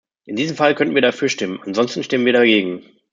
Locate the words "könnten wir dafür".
0.73-1.29